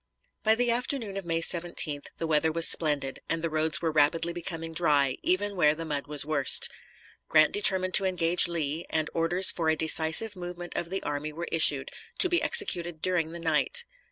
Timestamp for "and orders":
8.89-9.51